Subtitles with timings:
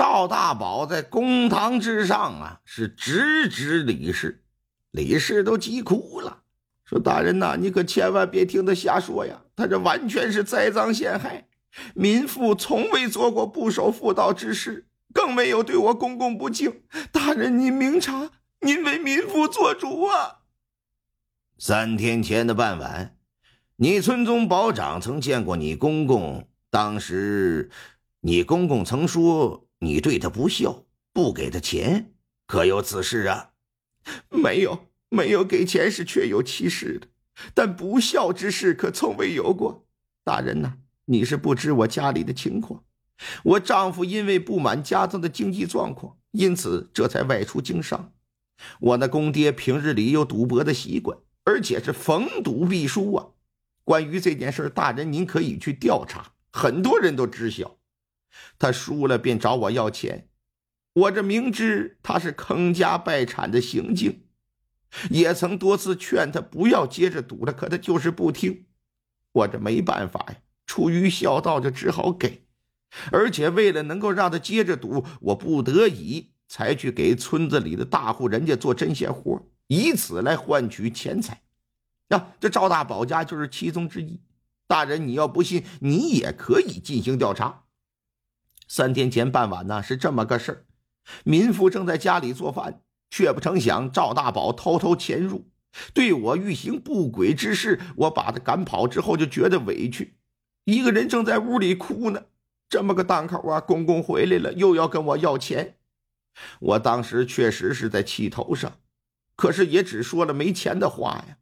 [0.00, 4.42] 赵大宝在公堂之上啊，是直指李氏，
[4.92, 6.40] 李氏都急哭了，
[6.86, 11.48] 说：“大人呐，你可千万别听他瞎说呀，他这完全是栽赃陷害。
[11.94, 16.80] 民妇从未做过不守妇道之事，更没有对我公公不敬。
[17.12, 18.30] 大人您明察，
[18.62, 20.38] 您为民妇做主啊！”
[21.60, 23.16] 三天前的傍晚，
[23.76, 27.68] 你村中保长曾见过你公公，当时
[28.22, 29.66] 你公公曾说。
[29.80, 32.14] 你对他不孝，不给他钱，
[32.46, 33.50] 可有此事啊？
[34.28, 37.08] 没有，没有给钱是确有其事的，
[37.54, 39.86] 但不孝之事可从未有过。
[40.22, 40.74] 大人呐，
[41.06, 42.84] 你是不知我家里的情况。
[43.42, 48.12] 我丈夫因为不满家中的经济状况，因此这才外出经商。
[48.80, 53.28] 我那公爹平日里有赌博的习惯，而且是逢赌必输啊。
[53.84, 57.78] 关于这件事，大人您可以去调查，很多人都知晓。
[58.58, 60.28] 他输了便找我要钱，
[60.92, 64.24] 我这明知他是坑家败产的行径，
[65.10, 68.66] 也曾多次劝他不要接着赌了，可他就是不听。
[69.32, 72.46] 我这没办法呀，出于孝道就只好给，
[73.12, 81.42] 而且为了能够让他接着赌，我不得已才去给村子里的大户人家做针线活，以此来换取钱财。
[82.08, 84.20] 呀，这赵大宝家就是其中之一。
[84.66, 87.64] 大人，你要不信，你也可以进行调查。
[88.72, 90.64] 三天前傍晚呢，是这么个事儿。
[91.24, 95.48] 民妇正在家里做饭，却不成想赵大宝偷偷潜入，
[95.92, 97.80] 对我欲行不轨之事。
[97.96, 100.14] 我把他赶跑之后，就觉得委屈，
[100.66, 102.26] 一个人正在屋里哭呢。
[102.68, 105.78] 这么个档口啊，公公回来了，又要跟我要钱。
[106.60, 108.78] 我当时确实是在气头上，
[109.34, 111.38] 可是也只说了没钱的话呀。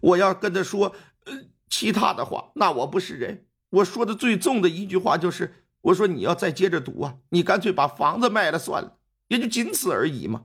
[0.00, 0.96] 我要跟他说，
[1.26, 3.46] 呃，其他的话，那我不是人。
[3.70, 5.62] 我说的最重的一句话就是。
[5.82, 8.98] 我说你要再接着赌啊，你干脆把房子卖了算了，
[9.28, 10.44] 也就仅此而已嘛。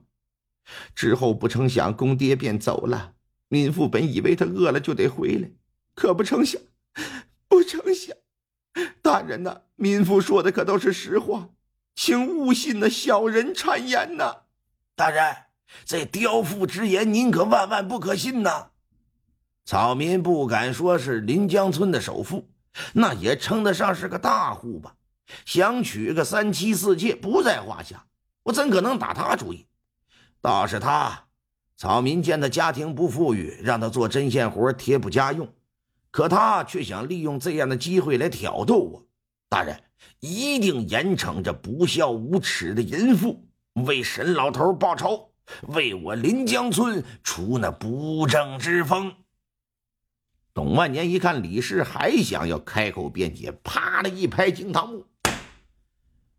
[0.94, 3.14] 之后不成想公爹便走了，
[3.48, 5.50] 民妇本以为他饿了就得回来，
[5.94, 6.60] 可不成想，
[7.48, 8.16] 不成想，
[9.02, 11.50] 大人呐，民妇说的可都是实话，
[11.96, 14.42] 请勿信那小人谗言呐。
[14.94, 15.36] 大人，
[15.84, 18.68] 这刁妇之言您可万万不可信呐。
[19.64, 22.48] 草民不敢说是临江村的首富，
[22.94, 24.94] 那也称得上是个大户吧。
[25.44, 28.06] 想娶个三妻四妾不在话下，
[28.44, 29.66] 我怎可能打他主意？
[30.40, 31.26] 倒是他，
[31.76, 35.52] 草民见他家庭不富裕，让他做针线活贴补家用，
[36.10, 39.06] 可他却想利用这样的机会来挑逗我。
[39.48, 39.82] 大人
[40.20, 45.30] 一定严惩这不孝无耻的淫妇，为沈老头报仇，
[45.68, 49.14] 为我临江村除那不正之风。
[50.54, 55.06] 董万年一看李氏还想要开口辩解，啪的一拍惊堂木。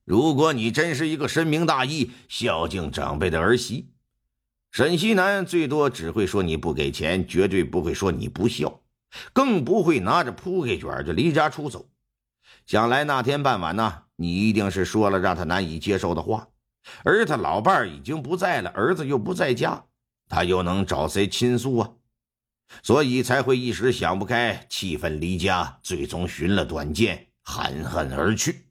[0.06, 3.90] 如果你真是一个深明大义、孝敬长辈的儿媳，
[4.72, 8.82] 沈西南最多只会说你不给钱，绝对不会说你不孝，
[9.32, 11.90] 更不会拿着铺盖卷就离家出走。
[12.66, 16.50] 想来那天傍晚呢，你一定是说了让他难以接受的话，
[17.04, 19.86] 而他老伴儿已经不在了，儿子又不在家，
[20.28, 21.92] 他又能找谁倾诉啊？
[22.82, 28.66] 所以才会一时想不开，气愤离家，最终寻了短见，含恨而去。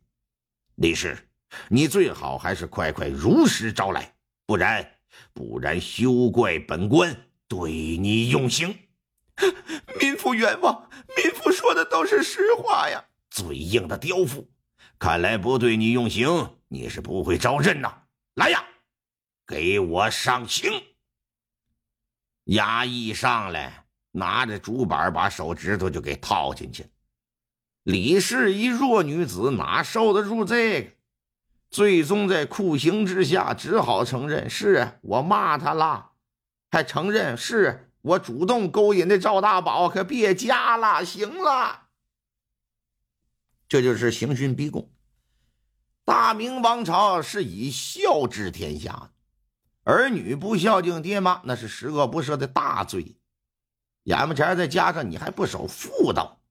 [0.77, 1.19] 李氏，
[1.69, 4.15] 你最好还是快快如实招来，
[4.47, 4.99] 不然，
[5.33, 7.15] 不然休怪本官
[7.47, 8.77] 对你用刑。
[10.00, 13.05] 民妇冤枉，民妇说的都是实话呀！
[13.31, 14.50] 嘴硬的刁妇，
[14.99, 18.03] 看来不对你用刑，你是不会招认呐！
[18.34, 18.65] 来呀，
[19.47, 20.71] 给我上刑！
[22.47, 26.86] 衙役上来，拿着竹板，把手指头就给套进去。
[27.82, 30.90] 李氏一弱女子，哪受得住这个？
[31.70, 36.10] 最终在酷刑之下，只好承认是我骂他了，
[36.70, 39.88] 还承认是我主动勾引的赵大宝。
[39.88, 41.84] 可别加了，行了。
[43.66, 44.92] 这就是刑讯逼供。
[46.04, 49.12] 大明王朝是以孝治天下，
[49.84, 53.16] 儿女不孝敬爹妈，那是十恶不赦的大罪。
[54.02, 56.41] 眼巴前再加上你还不守妇道。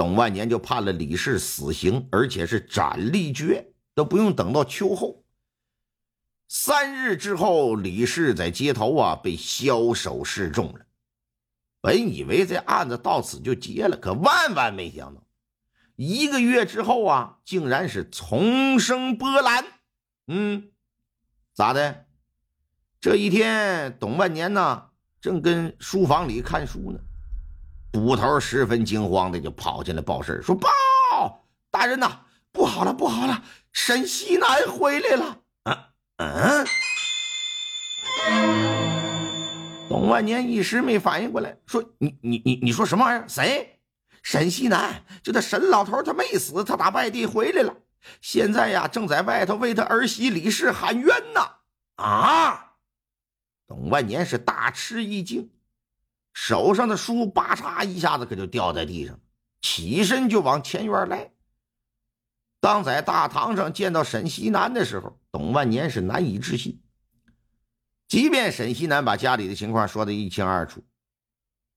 [0.00, 5.26] 董万年就判了李氏死刑，而且是斩立决，都不用等到秋后。
[6.48, 10.86] 三日之后，李氏在街头啊被枭首示众了。
[11.82, 15.22] 本以为这案子到此就结了，可万万没想到，
[15.96, 19.66] 一个月之后啊，竟然是重生波澜。
[20.28, 20.70] 嗯，
[21.52, 22.06] 咋的？
[23.02, 24.86] 这一天，董万年呢
[25.20, 27.00] 正跟书房里看书呢，
[27.92, 30.68] 捕头十分惊慌的就跑进来报事说：“报，
[31.70, 32.20] 大人呐，
[32.52, 33.42] 不好了，不好了，
[33.72, 35.38] 沈西南回来了。”
[36.18, 36.66] 嗯。
[39.88, 43.28] 董万年一时没反应过来，说：“你你你你说什么玩意儿？
[43.28, 43.80] 谁？
[44.22, 45.02] 沈西南？
[45.22, 47.74] 就他沈老头，他没死，他打外地回来了，
[48.20, 51.40] 现在呀，正在外头为他儿媳李氏喊冤呢。”
[51.96, 52.74] 啊！
[53.66, 55.50] 董万年是大吃一惊，
[56.32, 59.18] 手上的书叭嚓一下子可就掉在地上，
[59.60, 61.30] 起身就往前院来。
[62.60, 66.82] 当在大堂上见到沈西南的时候，董万年是难以置信。
[68.06, 70.84] 即便沈西南把家里的情况说得一清二楚，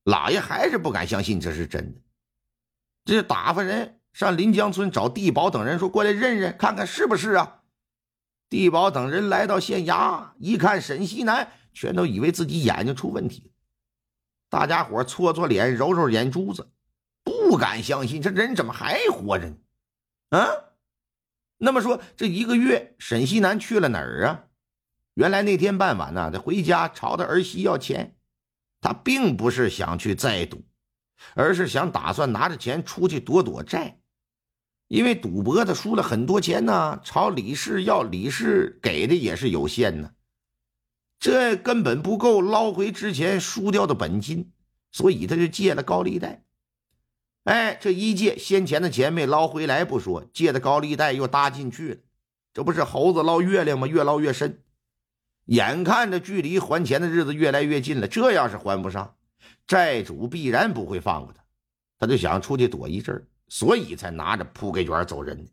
[0.04, 2.02] 老爷还是不敢相信这是真的。
[3.06, 7.62] 这打发人上临江村找地保等人说：“过来认认，看看是不是啊？”
[8.50, 13.53] 地保等人来到县衙，一看沈西南，全都以为自己眼睛出问题了。
[14.54, 16.70] 大家伙搓搓脸，揉揉眼珠子，
[17.24, 19.58] 不敢相信这人怎么还活着呢？
[20.30, 20.48] 啊？
[21.58, 24.44] 那么说，这一个月沈西南去了哪儿啊？
[25.16, 28.16] 原来那天傍晚呢，他回家朝他儿媳要钱，
[28.80, 30.64] 他并不是想去再赌，
[31.34, 34.02] 而是想打算拿着钱出去躲躲债，
[34.88, 40.12] 因为赌博他输了很多钱呢，朝李氏要，李氏给的也是有限呢，
[41.24, 44.52] 这根本不够捞回之前输掉的本金，
[44.92, 46.44] 所以他就借了高利贷。
[47.46, 52.00] 哎，这一借，先前的钱没捞回来不说，借的高利贷又搭进去了，
[52.54, 53.88] 这不是猴子捞月亮吗？
[53.88, 54.62] 越捞越深。
[55.46, 59.16] 眼看着距离还钱的日子越来越近了，这要是还不上，
[59.66, 61.42] 债主必然不会放过他。
[62.00, 65.48] 他就想出去躲一阵所以才拿着铺盖卷走人。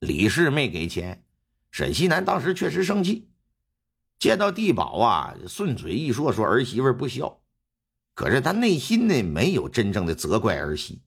[0.00, 1.24] 李氏没给钱，
[1.70, 3.30] 沈西南当时确实生气，
[4.22, 7.40] 见到地保啊，顺嘴一说说儿媳妇不孝，
[8.14, 11.02] 可是他内心呢没有真正的责怪儿媳。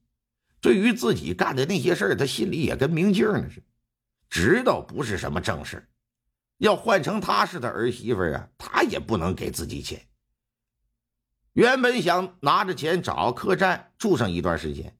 [0.59, 3.65] 对于自己干的那些事他心里也跟明镜呢似的，
[4.29, 5.87] 知道不是什么正事
[6.57, 10.05] 要换成他是他儿媳妇啊，他也不能给自己钱。
[11.53, 14.93] 原本想拿着钱找客栈住上一段时间，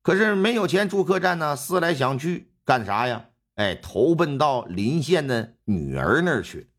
[0.00, 3.26] 可是没有钱住客栈呢，思来想去干啥呀？
[3.56, 6.70] 哎，投奔到邻县的女儿那儿去。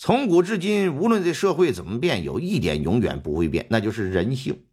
[0.00, 4.64] 从古至今，无论这社会怎么变，有一点永远不会变，那就是人性。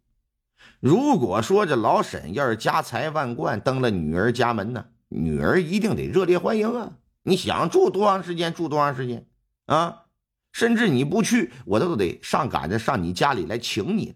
[0.80, 6.92] 如果说这老沈要是家财万贯登了女儿家门呢，女儿一定得热烈欢迎啊！
[7.24, 9.26] 你想住多长时间住多长时间，
[9.66, 10.04] 啊，
[10.52, 14.14] 甚至你不去，我都得上赶着上你家里来请你。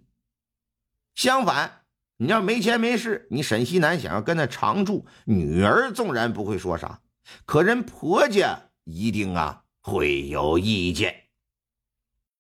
[1.16, 1.82] 相反，
[2.18, 7.02] 你要没钱没势，你沈西南想要跟他常住，女儿纵然不会说啥，
[7.46, 11.29] 可人婆家一定啊会有意见。